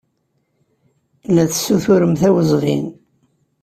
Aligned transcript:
La 1.33 1.43
tessuturemt 1.49 2.21
awezɣi. 2.27 2.77